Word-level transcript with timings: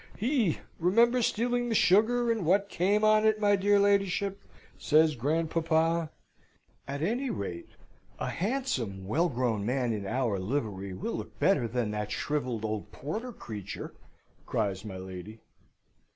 "He! 0.17 0.57
Remember 0.79 1.21
stealing 1.21 1.69
the 1.69 1.75
sugar, 1.75 2.31
and 2.31 2.43
what 2.43 2.69
came 2.69 3.03
on 3.03 3.23
it, 3.23 3.39
my 3.39 3.55
dear 3.55 3.77
ladyship?" 3.79 4.41
says 4.79 5.13
grandpapa. 5.13 6.09
"At 6.87 7.03
any 7.03 7.29
rate, 7.29 7.69
a 8.17 8.29
handsome, 8.31 9.05
well 9.07 9.29
grown 9.29 9.63
man 9.63 9.93
in 9.93 10.07
our 10.07 10.39
livery 10.39 10.93
will 10.95 11.13
look 11.13 11.37
better 11.37 11.67
than 11.67 11.91
that 11.91 12.09
shrivelled 12.11 12.65
old 12.65 12.91
porter 12.91 13.31
creature!" 13.31 13.93
cries 14.47 14.83
my 14.83 14.97
lady. 14.97 15.39